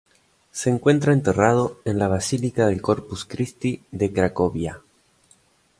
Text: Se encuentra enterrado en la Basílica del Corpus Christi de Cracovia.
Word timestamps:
Se 0.49 0.71
encuentra 0.71 1.13
enterrado 1.13 1.79
en 1.85 1.99
la 1.99 2.07
Basílica 2.07 2.65
del 2.65 2.81
Corpus 2.81 3.23
Christi 3.25 3.83
de 3.91 4.11
Cracovia. 4.11 4.81